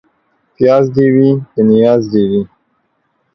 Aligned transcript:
پياز 0.55 0.85
دي 0.95 1.07
وي، 1.15 1.31
په 1.51 1.59
نياز 1.69 2.01
دي 2.13 2.23
وي. 2.31 2.41